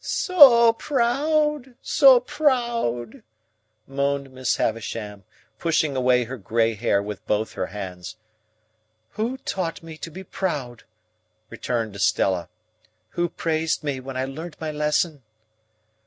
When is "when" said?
13.99-14.17